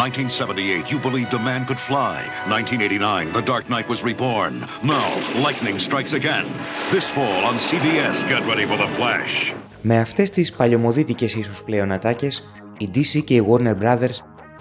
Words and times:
1978, 0.00 0.90
you 0.92 0.98
believed 1.08 1.32
a 1.34 1.42
man 1.50 1.62
could 1.68 1.80
fly. 1.90 2.16
1989, 2.48 3.32
The 3.38 3.44
Dark 3.52 3.64
Knight 3.68 3.86
was 3.92 4.00
reborn. 4.10 4.54
Now, 4.96 5.08
lightning 5.46 5.78
strikes 5.78 6.12
again. 6.20 6.46
This 6.94 7.06
fall 7.16 7.40
on 7.50 7.56
CBS, 7.68 8.16
get 8.32 8.42
ready 8.50 8.66
for 8.70 8.78
the 8.82 8.88
Flash. 8.96 9.54
Με 9.82 9.98
αυτές 9.98 10.30
τις 10.30 10.52
παλιωμοδίτικες 10.52 11.34
ίσως 11.34 11.64
πλέον 11.64 11.92
ατάκες, 11.92 12.50
η 12.78 12.90
DC 12.94 13.24
και 13.24 13.34
οι 13.34 13.46
Warner 13.50 13.78
Brothers 13.82 14.18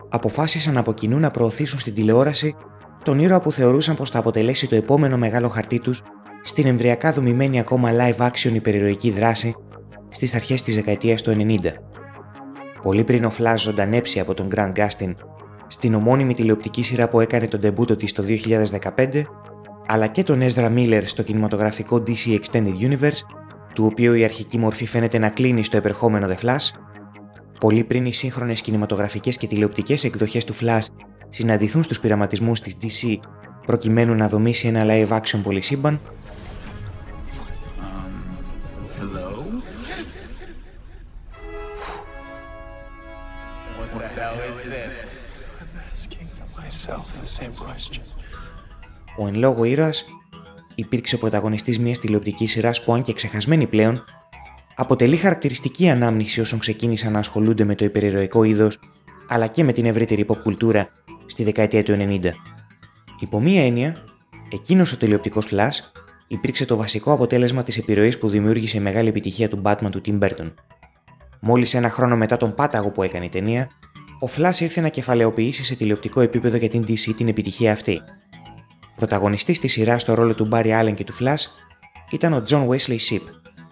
αποφάσισαν 0.09 0.77
από 0.77 0.93
κοινού 0.93 1.19
να 1.19 1.31
προωθήσουν 1.31 1.79
στην 1.79 1.93
τηλεόραση 1.93 2.55
τον 3.03 3.19
ήρωα 3.19 3.41
που 3.41 3.51
θεωρούσαν 3.51 3.95
πως 3.95 4.09
θα 4.09 4.19
αποτελέσει 4.19 4.67
το 4.67 4.75
επόμενο 4.75 5.17
μεγάλο 5.17 5.49
χαρτί 5.49 5.79
τους 5.79 6.01
στην 6.43 6.67
εμβριακά 6.67 7.13
δομημένη 7.13 7.59
ακόμα 7.59 7.89
live 7.91 8.27
action 8.27 8.53
υπερηρωική 8.53 9.11
δράση 9.11 9.55
στις 10.09 10.35
αρχές 10.35 10.63
της 10.63 10.75
δεκαετίας 10.75 11.21
του 11.21 11.31
90. 11.31 11.88
Πολύ 12.81 13.03
πριν 13.03 13.25
ο 13.25 13.31
Flash 13.37 13.57
ζωντανέψει 13.57 14.19
από 14.19 14.33
τον 14.33 14.47
Grant 14.55 14.73
Gustin 14.73 15.15
στην 15.67 15.93
ομώνυμη 15.93 16.33
τηλεοπτική 16.33 16.83
σειρά 16.83 17.09
που 17.09 17.19
έκανε 17.19 17.47
τον 17.47 17.59
τεμπούτο 17.59 17.95
της 17.95 18.13
το 18.13 18.23
2015, 18.95 19.21
αλλά 19.87 20.07
και 20.07 20.23
τον 20.23 20.41
Ezra 20.41 20.75
Miller 20.75 21.01
στο 21.05 21.23
κινηματογραφικό 21.23 22.03
DC 22.07 22.39
Extended 22.39 22.73
Universe, 22.79 23.21
του 23.73 23.85
οποίου 23.85 24.13
η 24.13 24.23
αρχική 24.23 24.57
μορφή 24.57 24.85
φαίνεται 24.85 25.17
να 25.17 25.29
κλείνει 25.29 25.63
στο 25.63 25.77
επερχόμενο 25.77 26.27
The 26.29 26.45
Flash, 26.45 26.69
πολύ 27.59 27.83
πριν 27.83 28.05
οι 28.05 28.13
σύγχρονες 28.13 28.61
κινηματογραφικές 28.61 29.37
και 29.37 29.47
τηλεοπτικές 29.47 30.03
εκδοχές 30.03 30.43
του 30.43 30.53
Flash 30.53 30.85
συναντηθούν 31.29 31.83
στους 31.83 31.99
πειραματισμούς 31.99 32.61
της 32.61 32.77
DC 32.81 33.17
προκειμένου 33.65 34.15
να 34.15 34.27
δομήσει 34.27 34.67
ένα 34.67 34.83
live 34.87 35.19
action 35.19 35.39
πολυσύμπαν, 35.43 35.99
Ο 49.17 49.27
εν 49.27 49.35
λόγω 49.35 49.63
ήρωας 49.63 50.05
υπήρξε 50.75 51.17
πρωταγωνιστής 51.17 51.79
μιας 51.79 51.99
τηλεοπτικής 51.99 52.51
σειράς 52.51 52.83
που 52.83 52.93
αν 52.93 53.01
και 53.01 53.13
ξεχασμένη 53.13 53.67
πλέον, 53.67 54.03
αποτελεί 54.75 55.15
χαρακτηριστική 55.15 55.89
ανάμνηση 55.89 56.39
όσων 56.39 56.59
ξεκίνησαν 56.59 57.11
να 57.11 57.19
ασχολούνται 57.19 57.63
με 57.63 57.75
το 57.75 57.85
υπερηρωικό 57.85 58.43
είδος 58.43 58.79
αλλά 59.27 59.47
και 59.47 59.63
με 59.63 59.71
την 59.71 59.85
ευρύτερη 59.85 60.25
pop 60.29 60.37
κουλτούρα 60.43 60.87
στη 61.25 61.43
δεκαετία 61.43 61.83
του 61.83 61.95
90. 61.99 62.31
Υπό 63.19 63.39
μία 63.39 63.65
έννοια, 63.65 64.03
εκείνος 64.51 64.91
ο 64.91 64.97
τηλεοπτικός 64.97 65.47
Flash 65.51 66.01
υπήρξε 66.27 66.65
το 66.65 66.75
βασικό 66.75 67.11
αποτέλεσμα 67.11 67.63
της 67.63 67.77
επιρροής 67.77 68.17
που 68.17 68.29
δημιούργησε 68.29 68.77
η 68.77 68.81
μεγάλη 68.81 69.07
επιτυχία 69.07 69.47
του 69.47 69.61
Batman 69.63 69.89
του 69.91 70.01
Tim 70.05 70.19
Burton. 70.19 70.53
Μόλις 71.39 71.73
ένα 71.73 71.89
χρόνο 71.89 72.15
μετά 72.15 72.37
τον 72.37 72.53
πάταγο 72.53 72.89
που 72.89 73.03
έκανε 73.03 73.25
η 73.25 73.29
ταινία, 73.29 73.69
ο 74.19 74.27
Flash 74.35 74.59
ήρθε 74.59 74.81
να 74.81 74.89
κεφαλαιοποιήσει 74.89 75.63
σε 75.63 75.75
τηλεοπτικό 75.75 76.21
επίπεδο 76.21 76.57
για 76.57 76.69
την 76.69 76.83
DC 76.87 77.13
την 77.15 77.27
επιτυχία 77.27 77.71
αυτή. 77.71 78.01
Πρωταγωνιστής 78.95 79.59
της 79.59 79.71
σειράς 79.71 80.01
στο 80.01 80.13
ρόλο 80.13 80.35
του 80.35 80.47
Barry 80.51 80.81
Allen 80.81 80.93
και 80.93 81.03
του 81.03 81.13
Flash 81.19 81.45
ήταν 82.11 82.33
ο 82.33 82.43
John 82.49 82.67
Wesley 82.67 82.97
Shipp, 83.09 83.21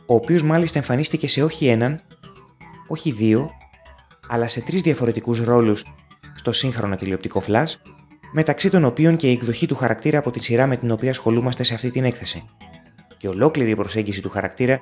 ο 0.06 0.16
οποίος 0.16 0.44
μάλιστα 0.44 0.78
εμφανίστηκε 0.78 1.28
σε 1.28 1.44
όχι 1.44 1.68
έναν, 1.68 2.02
όχι 2.88 3.12
δύο, 3.12 3.52
αλλά 4.28 4.48
σε 4.48 4.62
τρεις 4.62 4.82
διαφορετικούς 4.82 5.40
ρόλους 5.40 5.86
στο 6.36 6.52
σύγχρονο 6.52 6.96
τηλεοπτικό 6.96 7.44
Flash, 7.48 7.74
μεταξύ 8.32 8.70
των 8.70 8.86
οποίων 8.86 9.16
και 9.16 9.28
η 9.28 9.32
εκδοχή 9.32 9.66
του 9.66 9.76
χαρακτήρα 9.76 10.18
από 10.18 10.32
τη 10.32 10.44
σειρά 10.44 10.68
με 10.68 10.78
την 10.78 10.92
οποία 10.92 11.10
ασχολούμαστε 11.10 11.64
σε 11.64 11.74
αυτή 11.74 11.90
την 11.90 12.04
έκθεση. 12.04 12.50
Και 13.18 13.28
ολόκληρη 13.28 13.72
η 13.72 13.76
προσέγγιση 13.76 14.22
του 14.22 14.30
χαρακτήρα 14.30 14.80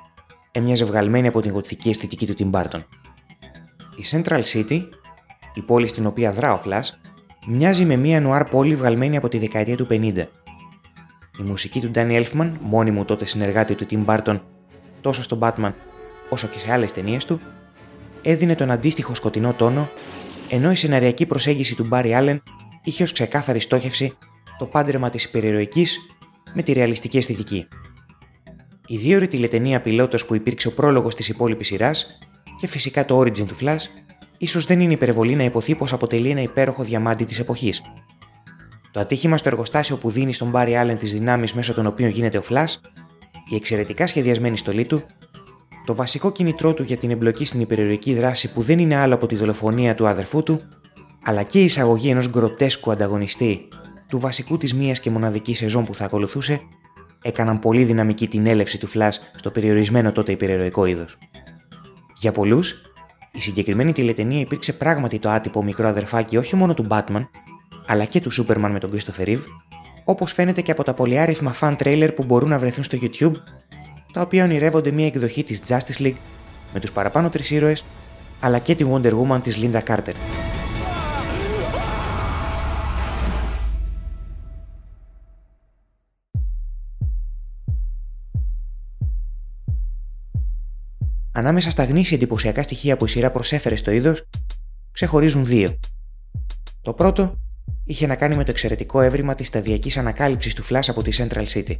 έμοιαζε 0.52 0.84
βγαλμένη 0.84 1.26
από 1.26 1.40
την 1.40 1.50
γοτθική 1.50 1.88
αισθητική 1.88 2.26
του 2.26 2.34
Tim 2.38 2.60
Burton. 2.60 2.82
Η 3.96 4.04
Central 4.10 4.42
City, 4.42 4.80
η 5.56 5.62
πόλη 5.62 5.86
στην 5.86 6.06
οποία 6.06 6.32
δρά 6.32 6.52
ο 6.52 6.60
Flash, 6.64 6.88
μοιάζει 7.46 7.84
με 7.84 7.96
μια 7.96 8.20
νουάρ 8.20 8.44
πόλη 8.44 8.74
βγαλμένη 8.74 9.16
από 9.16 9.28
τη 9.28 9.38
δεκαετία 9.38 9.76
του 9.76 9.86
50. 9.90 10.24
Η 11.38 11.42
μουσική 11.42 11.80
του 11.80 11.90
Danny 11.94 12.24
Elfman, 12.24 12.52
μόνιμου 12.60 13.04
τότε 13.04 13.24
συνεργάτη 13.24 13.74
του 13.74 13.86
Tim 13.90 14.04
Burton 14.04 14.40
τόσο 15.00 15.22
στον 15.22 15.38
Batman 15.42 15.72
όσο 16.28 16.46
και 16.46 16.58
σε 16.58 16.72
άλλες 16.72 16.92
ταινίες 16.92 17.24
του, 17.24 17.40
έδινε 18.22 18.54
τον 18.54 18.70
αντίστοιχο 18.70 19.14
σκοτεινό 19.14 19.52
τόνο, 19.52 19.88
ενώ 20.48 20.70
η 20.70 20.74
σεναριακή 20.74 21.26
προσέγγιση 21.26 21.74
του 21.74 21.88
Barry 21.90 22.20
Allen 22.20 22.38
είχε 22.84 23.02
ως 23.02 23.12
ξεκάθαρη 23.12 23.60
στόχευση 23.60 24.16
το 24.58 24.66
πάντρεμα 24.66 25.08
της 25.08 25.24
υπερηρωικής 25.24 25.98
με 26.54 26.62
τη 26.62 26.72
ρεαλιστική 26.72 27.16
αισθητική. 27.16 27.68
Η 28.86 28.96
δύο 28.96 29.26
τηλετενία 29.26 29.80
πιλότος 29.80 30.26
που 30.26 30.34
υπήρξε 30.34 30.68
ο 30.68 30.72
πρόλογος 30.72 31.14
της 31.14 31.28
υπόλοιπης 31.28 31.66
σειράς 31.66 32.18
και 32.60 32.66
φυσικά 32.66 33.04
το 33.04 33.20
origin 33.20 33.46
του 33.46 33.56
Flash, 33.60 33.82
ίσως 34.38 34.64
δεν 34.64 34.80
είναι 34.80 34.92
υπερβολή 34.92 35.34
να 35.34 35.44
υποθεί 35.44 35.74
πως 35.74 35.92
αποτελεί 35.92 36.30
ένα 36.30 36.42
υπέροχο 36.42 36.82
διαμάντι 36.82 37.24
της 37.24 37.38
εποχής. 37.38 37.82
Το 38.90 39.00
ατύχημα 39.00 39.36
στο 39.36 39.48
εργοστάσιο 39.48 39.96
που 39.96 40.10
δίνει 40.10 40.32
στον 40.32 40.52
Barry 40.54 40.82
Allen 40.82 40.94
τις 40.98 41.12
δυνάμεις 41.12 41.54
μέσω 41.54 41.74
των 41.74 41.86
οποίων 41.86 42.10
γίνεται 42.10 42.38
ο 42.38 42.42
Flash, 42.48 42.74
η 43.50 43.54
εξαιρετικά 43.54 44.06
σχεδιασμένη 44.06 44.56
στολή 44.56 44.86
του, 44.86 45.02
το 45.86 45.94
βασικό 45.94 46.32
κίνητρό 46.32 46.74
του 46.74 46.82
για 46.82 46.96
την 46.96 47.10
εμπλοκή 47.10 47.44
στην 47.44 47.60
υπερηρωική 47.60 48.14
δράση 48.14 48.52
που 48.52 48.62
δεν 48.62 48.78
είναι 48.78 48.96
άλλο 48.96 49.14
από 49.14 49.26
τη 49.26 49.36
δολοφονία 49.36 49.94
του 49.94 50.06
αδερφού 50.06 50.42
του, 50.42 50.60
αλλά 51.24 51.42
και 51.42 51.60
η 51.60 51.64
εισαγωγή 51.64 52.10
ενός 52.10 52.28
γκροτέσκου 52.30 52.90
ανταγωνιστή 52.90 53.68
του 54.08 54.18
βασικού 54.18 54.56
της 54.56 54.74
μίας 54.74 55.00
και 55.00 55.10
μοναδικής 55.10 55.58
σεζόν 55.58 55.84
που 55.84 55.94
θα 55.94 56.04
ακολουθούσε, 56.04 56.60
έκαναν 57.22 57.58
πολύ 57.58 57.84
δυναμική 57.84 58.28
την 58.28 58.46
έλευση 58.46 58.78
του 58.78 58.88
Flash 58.88 59.16
στο 59.36 59.50
περιορισμένο 59.50 60.12
τότε 60.12 60.32
υπερηρωικό 60.32 60.86
είδος. 60.86 61.18
Για 62.16 62.32
πολλούς, 62.32 62.85
η 63.36 63.40
συγκεκριμένη 63.40 63.92
τηλετενία 63.92 64.40
υπήρξε 64.40 64.72
πράγματι 64.72 65.18
το 65.18 65.28
άτυπο 65.28 65.62
μικρό 65.62 65.88
αδερφάκι 65.88 66.36
όχι 66.36 66.56
μόνο 66.56 66.74
του 66.74 66.86
Batman, 66.90 67.28
αλλά 67.86 68.04
και 68.04 68.20
του 68.20 68.30
Superman 68.32 68.70
με 68.70 68.78
τον 68.78 68.90
Christopher 68.92 69.26
Reeve, 69.26 69.44
όπως 70.04 70.32
φαίνεται 70.32 70.60
και 70.60 70.70
από 70.70 70.84
τα 70.84 70.94
πολυάριθμα 70.94 71.54
fan 71.60 71.76
trailer 71.76 72.10
που 72.14 72.24
μπορούν 72.24 72.48
να 72.48 72.58
βρεθούν 72.58 72.84
στο 72.84 72.98
YouTube, 73.00 73.34
τα 74.12 74.20
οποία 74.20 74.44
ονειρεύονται 74.44 74.90
μια 74.90 75.06
εκδοχή 75.06 75.42
της 75.42 75.60
Justice 75.68 76.02
League 76.02 76.16
με 76.72 76.80
τους 76.80 76.92
παραπάνω 76.92 77.28
τρεις 77.28 77.50
ήρωες, 77.50 77.84
αλλά 78.40 78.58
και 78.58 78.74
τη 78.74 78.84
Wonder 78.92 79.12
Woman 79.12 79.40
της 79.42 79.58
Linda 79.62 79.80
Carter. 79.80 80.35
Ανάμεσα 91.36 91.70
στα 91.70 91.84
γνήσια 91.84 92.16
εντυπωσιακά 92.16 92.62
στοιχεία 92.62 92.96
που 92.96 93.04
η 93.04 93.08
σειρά 93.08 93.30
προσέφερε 93.30 93.76
στο 93.76 93.90
είδος, 93.90 94.28
ξεχωρίζουν 94.92 95.44
δύο. 95.44 95.78
Το 96.80 96.92
πρώτο 96.92 97.40
είχε 97.84 98.06
να 98.06 98.16
κάνει 98.16 98.36
με 98.36 98.44
το 98.44 98.50
εξαιρετικό 98.50 99.00
έβριμα 99.00 99.34
της 99.34 99.46
σταδιακής 99.46 99.96
ανακάλυψης 99.96 100.54
του 100.54 100.64
Flash 100.64 100.88
από 100.88 101.02
τη 101.02 101.10
Central 101.14 101.46
City. 101.46 101.78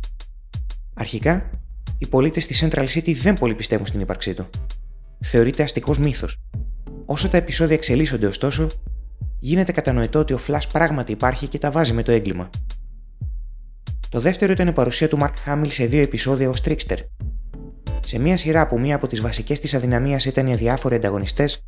Αρχικά, 0.94 1.50
οι 1.99 2.06
πολίτες 2.06 2.47
της 2.47 2.65
Central 2.65 2.87
City 2.87 3.15
δεν 3.15 3.34
πολύ 3.34 3.55
πιστεύουν 3.55 3.87
στην 3.87 4.00
ύπαρξή 4.00 4.34
του. 4.34 4.49
Θεωρείται 5.21 5.62
αστικός 5.62 5.99
μύθος. 5.99 6.41
Όσο 7.06 7.28
τα 7.28 7.37
επεισόδια 7.37 7.75
εξελίσσονται, 7.75 8.27
ωστόσο, 8.27 8.67
γίνεται 9.38 9.73
κατανοητό 9.73 10.19
ότι 10.19 10.33
ο 10.33 10.41
Flash 10.47 10.69
πράγματι 10.73 11.12
υπάρχει 11.12 11.49
και 11.49 11.59
τα 11.59 11.71
βάζει 11.71 11.93
με 11.93 12.03
το 12.03 12.12
έγκλημα. 12.12 12.50
Το 14.09 14.21
δεύτερο 14.21 14.53
ήταν 14.53 14.69
η 14.69 14.73
παρουσία 14.73 15.09
του 15.09 15.19
Mark 15.21 15.34
Hamill 15.47 15.71
σε 15.71 15.87
δύο 15.87 16.03
επεισόδια 16.03 16.49
ως 16.49 16.61
Trickster, 16.65 16.99
σε 18.06 18.19
μια 18.19 18.37
σειρά 18.37 18.67
που 18.67 18.78
μία 18.81 18.94
από 18.94 19.06
τις 19.06 19.21
βασικές 19.21 19.61
της 19.61 19.75
αδυναμίες 19.75 20.25
ήταν 20.25 20.47
οι 20.47 20.53
αδιάφοροι 20.53 20.94
ανταγωνιστές, 20.94 21.62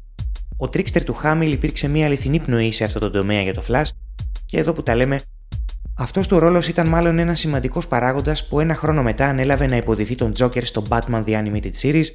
ο 0.57 0.65
Trickster 0.65 1.03
του 1.05 1.15
Χάμιλ 1.15 1.53
υπήρξε 1.53 1.89
μια 1.89 2.07
αληθινή 2.07 2.41
πνοή 2.41 2.73
σε 2.73 2.85
αυτό 2.85 2.99
το 2.99 3.11
τομέα 3.11 3.43
για 3.43 3.55
το 3.55 3.63
Flash, 3.69 3.89
και 4.47 4.59
εδώ 4.59 4.73
που 4.73 4.83
τα 4.83 4.95
λέμε, 4.95 5.21
αυτός 5.95 6.27
του 6.27 6.39
ρόλος 6.39 6.69
ήταν 6.69 6.89
μάλλον 6.89 7.19
ένα 7.19 7.35
σημαντικός 7.35 7.89
παράγοντας 7.89 8.47
που 8.47 8.61
ένα 8.61 8.75
χρόνο 8.75 9.03
μετά 9.03 9.27
ανέλαβε 9.27 9.67
να 9.67 9.77
υποδηθεί 9.77 10.15
τον 10.15 10.33
Joker 10.39 10.65
στο 10.65 10.83
Batman 10.89 11.25
The 11.25 11.45
Animated 11.45 11.73
Series 11.83 12.07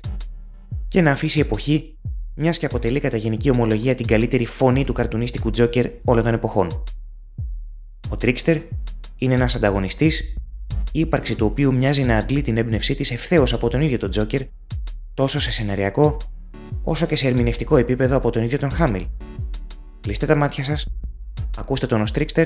και 0.88 1.02
να 1.02 1.12
αφήσει 1.12 1.40
εποχή, 1.40 1.98
μιας 2.36 2.58
και 2.58 2.66
αποτελεί 2.66 3.00
κατά 3.00 3.18
γενική 3.18 3.50
ομολογία 3.50 3.96
την 3.96 4.08
καλύτερη 4.08 4.46
φωνή 4.46 4.84
του 4.84 4.94
καρτουνίστικου 4.94 5.50
Joker 5.58 5.92
όλων 6.06 6.24
των 6.24 6.34
εποχών. 6.34 6.68
Ο 8.10 8.16
Trickster 8.22 8.62
είναι 9.18 9.34
ένας 9.34 9.56
ανταγωνιστής 9.56 10.36
η 10.96 11.00
ύπαρξη 11.00 11.36
του 11.36 11.46
οποίου 11.46 11.74
μοιάζει 11.74 12.04
να 12.04 12.18
αντλεί 12.18 12.42
την 12.42 12.58
έμπνευσή 12.58 12.96
της 12.96 13.12
ευθέως 13.12 13.54
από 13.54 13.70
τον 13.70 13.82
ίδιο 13.82 13.98
τον 13.98 14.10
Τζόκερ, 14.10 14.42
τόσο 15.14 15.40
σε 15.40 15.52
σεναριακό 15.52 16.18
όσο 16.84 17.06
και 17.06 17.16
σε 17.16 17.28
ερμηνευτικό 17.28 17.78
επίπεδο 17.78 18.18
από 18.18 18.30
τον 18.30 18.44
ίδιο 18.44 18.58
τον 18.58 18.72
Χάμιλ. 18.72 19.08
Κλείστε 20.00 20.26
τα 20.26 20.36
μάτια 20.36 20.64
σας, 20.64 20.88
ακούστε 21.58 21.86
τον 21.86 22.02
ω 22.02 22.06
Trickster 22.16 22.46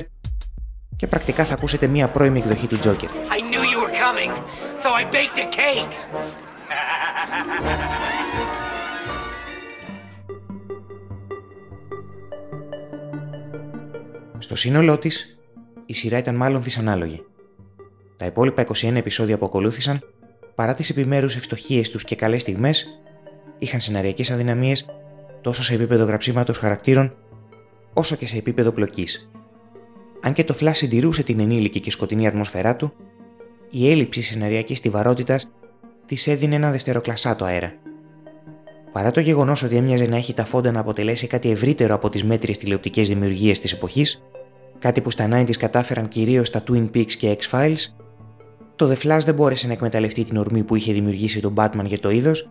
και 0.95 1.07
πρακτικά 1.07 1.45
θα 1.45 1.53
ακούσετε 1.53 1.87
μία 1.87 2.09
πρώιμη 2.09 2.39
εκδοχή 2.39 2.67
του 2.67 2.79
Τζόκερ. 2.79 3.09
Στο 14.37 14.55
σύνολό 14.55 14.97
της, 14.97 15.37
η 15.85 15.93
σειρά 15.93 16.17
ήταν 16.17 16.35
μάλλον 16.35 16.63
δυσανάλογη. 16.63 17.23
Τα 18.17 18.25
υπόλοιπα 18.25 18.65
21 18.67 18.95
επεισόδια 18.95 19.37
που 19.37 19.45
ακολούθησαν, 19.45 19.99
παρά 20.55 20.73
τις 20.73 20.89
επιμέρους 20.89 21.35
ευστοχίες 21.35 21.89
τους 21.89 22.03
και 22.03 22.15
καλές 22.15 22.41
στιγμές, 22.41 23.01
είχαν 23.59 23.79
σεναριακές 23.79 24.31
αδυναμίες 24.31 24.85
τόσο 25.41 25.63
σε 25.63 25.73
επίπεδο 25.73 26.05
γραψίματος 26.05 26.57
χαρακτήρων, 26.57 27.15
όσο 27.93 28.15
και 28.15 28.27
σε 28.27 28.37
επίπεδο 28.37 28.71
πλοκής. 28.71 29.29
Αν 30.21 30.33
και 30.33 30.43
το 30.43 30.55
Flash 30.59 30.71
συντηρούσε 30.73 31.23
την 31.23 31.39
ενήλικη 31.39 31.79
και 31.79 31.91
σκοτεινή 31.91 32.27
ατμόσφαιρά 32.27 32.75
του, 32.75 32.93
η 33.69 33.91
έλλειψη 33.91 34.21
σεναριακής 34.21 34.77
στιβαρότητας 34.77 35.49
της 36.05 36.27
έδινε 36.27 36.55
ένα 36.55 36.71
δευτεροκλασσάτο 36.71 37.45
αέρα. 37.45 37.73
Παρά 38.91 39.11
το 39.11 39.19
γεγονός 39.19 39.63
ότι 39.63 39.75
έμοιαζε 39.75 40.05
να 40.05 40.15
έχει 40.15 40.33
τα 40.33 40.45
φόντα 40.45 40.71
να 40.71 40.79
αποτελέσει 40.79 41.27
κάτι 41.27 41.51
ευρύτερο 41.51 41.95
από 41.95 42.09
τις 42.09 42.23
μέτριες 42.23 42.57
τηλεοπτικές 42.57 43.07
δημιουργίες 43.07 43.59
της 43.59 43.71
εποχής, 43.71 44.23
κάτι 44.79 45.01
που 45.01 45.09
στα 45.09 45.29
90s 45.31 45.57
κατάφεραν 45.57 46.07
κυρίως 46.07 46.49
τα 46.49 46.63
Twin 46.67 46.89
Peaks 46.93 47.11
και 47.11 47.37
X-Files, 47.41 47.85
το 48.77 48.91
The 48.91 48.95
Flash 48.95 49.21
δεν 49.25 49.33
μπόρεσε 49.35 49.67
να 49.67 49.73
εκμεταλλευτεί 49.73 50.23
την 50.23 50.37
ορμή 50.37 50.63
που 50.63 50.75
είχε 50.75 50.93
δημιουργήσει 50.93 51.41
τον 51.41 51.53
Batman 51.57 51.85
για 51.85 51.99
το 51.99 52.09
είδος 52.09 52.49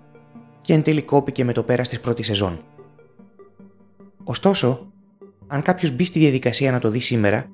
και 0.61 0.73
εν 0.73 0.83
τέλει 0.83 1.03
κόπηκε 1.03 1.45
με 1.45 1.53
το 1.53 1.63
πέρας 1.63 1.89
της 1.89 2.01
πρώτης 2.01 2.27
σεζόν. 2.27 2.65
Ωστόσο, 4.25 4.93
αν 5.47 5.63
κάποιος 5.63 5.91
μπει 5.91 6.05
στη 6.05 6.19
διαδικασία 6.19 6.71
να 6.73 6.79
το 6.79 6.91
δει 6.91 7.01
σήμερα, 7.01 7.51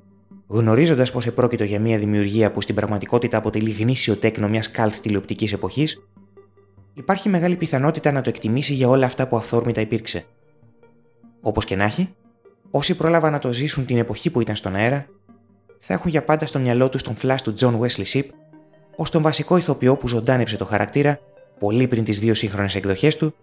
γνωρίζοντας 0.46 1.10
πως 1.10 1.26
επρόκειτο 1.26 1.64
για 1.64 1.80
μια 1.80 1.98
δημιουργία 1.98 2.50
που 2.50 2.60
στην 2.60 2.74
πραγματικότητα 2.74 3.36
αποτελεί 3.36 3.70
γνήσιο 3.70 4.16
τέκνο 4.16 4.48
μιας 4.48 4.70
καλτ 4.70 4.94
τηλεοπτικής 4.94 5.52
εποχής, 5.52 6.06
υπάρχει 6.94 7.28
μεγάλη 7.28 7.56
πιθανότητα 7.56 8.12
να 8.12 8.20
το 8.20 8.28
εκτιμήσει 8.28 8.74
για 8.74 8.88
όλα 8.88 9.06
αυτά 9.06 9.28
που 9.28 9.36
αυθόρμητα 9.36 9.80
υπήρξε. 9.80 10.24
Όπως 11.40 11.64
και 11.64 11.76
να 11.76 11.84
έχει, 11.84 12.14
όσοι 12.70 12.96
πρόλαβαν 12.96 13.32
να 13.32 13.38
το 13.38 13.52
ζήσουν 13.52 13.86
την 13.86 13.98
εποχή 13.98 14.30
που 14.30 14.40
ήταν 14.40 14.56
στον 14.56 14.74
αέρα, 14.74 15.06
θα 15.78 15.94
έχουν 15.94 16.10
για 16.10 16.24
πάντα 16.24 16.46
στο 16.46 16.58
μυαλό 16.58 16.88
τους 16.88 17.02
τον 17.02 17.14
flash 17.22 17.40
του 17.42 17.54
John 17.58 17.78
Wesley 17.80 18.04
Shipp 18.04 18.24
ως 19.02 19.10
τον 19.10 19.22
βασικό 19.22 19.56
ηθοποιό 19.56 19.96
που 19.96 20.08
ζωντάνεψε 20.08 20.56
το 20.56 20.64
χαρακτήρα 20.64 21.18
πολύ 21.58 21.86
πριν 21.86 22.04
τις 22.04 22.18
δύο 22.18 22.34
σύγχρονες 22.34 22.74
εκδοχές 22.74 23.16
του 23.16 23.34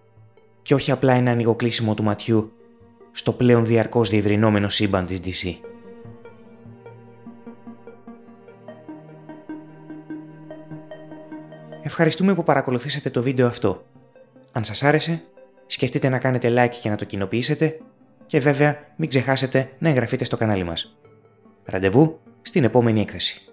και 0.62 0.74
όχι 0.74 0.92
απλά 0.92 1.14
ένα 1.14 1.32
ανοιγοκλείσιμο 1.32 1.94
του 1.94 2.04
ματιού 2.04 2.52
στο 3.12 3.32
πλέον 3.34 3.66
διαρκώς 3.66 4.10
διευρυνόμενο 4.10 4.70
σύμπαν 4.70 5.06
της 5.06 5.20
DC. 5.24 5.54
Ευχαριστούμε 11.84 12.34
που 12.34 12.44
παρακολουθήσατε 12.44 13.10
το 13.10 13.22
βίντεο 13.22 13.48
αυτό. 13.48 13.86
Αν 14.52 14.64
σας 14.64 14.84
άρεσε, 14.84 15.24
σκεφτείτε 15.66 16.10
να 16.10 16.18
κάνετε 16.18 16.54
like 16.58 16.76
και 16.82 16.90
να 16.90 16.96
το 16.96 17.06
κοινοποιήσετε 17.06 17.80
και 18.26 18.40
βέβαια 18.40 18.78
μην 18.96 19.10
ξεχάσετε 19.10 19.70
να 19.80 19.90
εγγραφείτε 19.90 20.26
στο 20.26 20.38
κανάλι 20.38 20.64
μας. 20.64 20.98
Ραντεβού 21.66 22.20
στην 22.42 22.64
επόμενη 22.64 23.02
έκθεση. 23.02 23.49